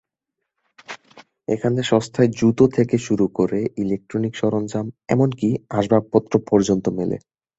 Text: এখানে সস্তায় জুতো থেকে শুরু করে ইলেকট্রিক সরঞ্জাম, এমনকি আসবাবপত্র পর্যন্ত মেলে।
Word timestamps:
এখানে 1.47 1.79
সস্তায় 1.83 2.29
জুতো 2.39 2.65
থেকে 2.77 2.95
শুরু 3.07 3.25
করে 3.37 3.59
ইলেকট্রিক 3.83 4.33
সরঞ্জাম, 4.35 4.85
এমনকি 5.09 5.47
আসবাবপত্র 5.71 6.33
পর্যন্ত 6.49 6.85
মেলে। 6.97 7.17